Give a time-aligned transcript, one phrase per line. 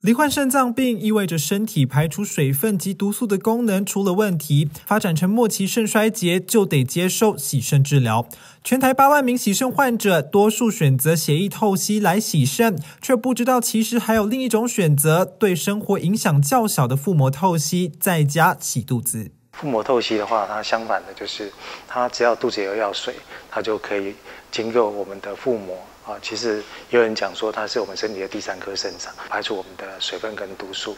[0.00, 8.24] 罹患肾脏病意味着身体排出水分及毒素的功能出了问题，发展成末期肾衰竭，就得接受洗肾治疗。
[8.62, 19.32] 全台八万名洗肾患者，多数选择血液透析来洗肾，却不知道其实还有另一种选择，对生活影响较小的腹膜透析，在家洗肚子。
[19.54, 21.52] 腹膜透析的话，它相反的就是，
[21.88, 23.16] 它只要肚子有药水，
[23.50, 24.14] 它就可以
[24.52, 25.76] 经过我们的腹膜。
[26.08, 30.96] 啊，其实有人讲说它是我们身体的第三颗肾脏，排除我们的水分跟毒素，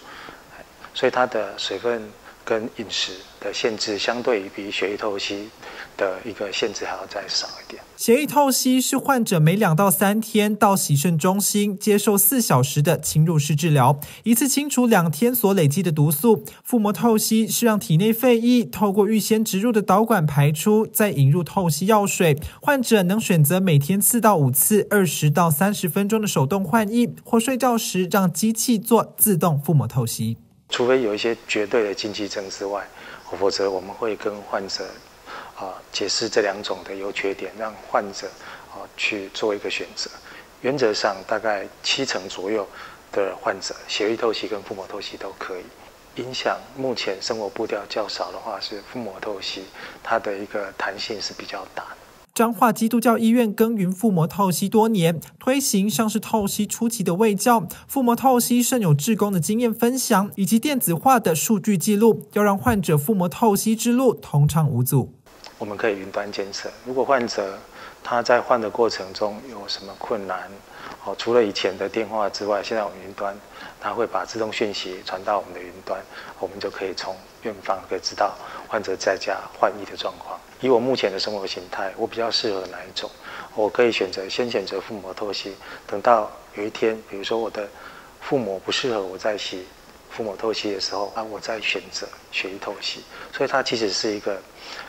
[0.95, 2.09] 所以它的水分。
[2.45, 5.49] 跟饮食的限制，相对于比血液透析
[5.97, 7.83] 的一个限制还要再少一点。
[7.97, 16.43] 血液透析是患者每两到三天到洗肾中心接受四小时的侵入式治疗，一次清除两天所累积的毒素。
[16.65, 22.38] 腹膜透析是让体内废液透过预先植入的导管排出，再引入透析药水。
[22.63, 30.38] 患者能选择每天四到五次，二十到三十分钟的手动换液，或睡觉时让机器做自动腹膜透析。
[30.71, 32.87] 除非有一些绝对的禁忌症之外，
[33.38, 34.87] 否则我们会跟患者
[35.57, 38.29] 啊解释这两种的优缺点，让患者
[38.73, 40.10] 啊去做一个选择。
[40.63, 42.66] 原则上，大概七成左右
[43.13, 45.65] 的患者，血液透析跟腹膜透析都可以。
[46.16, 49.65] 影响目前生活步调较少的话，是腹膜透析，
[50.02, 51.99] 它的一个弹性是比较大的。
[52.41, 65.12] 彰化基督教医院耕耘腹膜透析多年，推行像是透析初期的卫教，腹膜透析甚有志工的经验分享，以及电子化的数据记录，要让患者腹膜透析之路通畅无阻。
[65.59, 67.59] 我们可以云端监测，如果患者
[68.03, 70.50] 他在换的过程中有什么困难，
[71.04, 73.37] 哦，除了以前的电话之外，现在我们云端，
[73.81, 76.00] 他会把自动讯息传到我们的云端，
[76.38, 78.34] 我们就可以从院方可以知道
[78.69, 80.38] 患者在家换医的状况。
[80.60, 83.09] 以我目前的生活形态，我比较适合哪一种？
[83.54, 85.54] 我可以选择先选择腹膜透析，
[85.87, 87.69] 等到有一天，比如说我的
[88.20, 89.66] 腹膜不适合我再洗
[90.10, 93.00] 腹膜透析的时候，啊，我再选择血液透析。
[93.32, 94.41] 所以它其实是一个。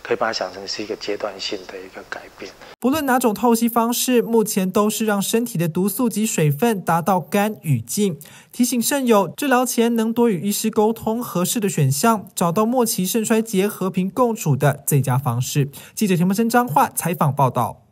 [0.03, 2.51] 可以把它想成是一个阶段性的一个改变。
[2.79, 8.19] 不论哪种透析方式，目前都是让身体的毒素及水分达到干与净。
[8.51, 15.69] 提醒肾友，治疗前能多与医师沟通合适的选项，找到末期肾衰竭和平共处的最佳方式。
[15.95, 17.90] 记者田木生张化采访报道。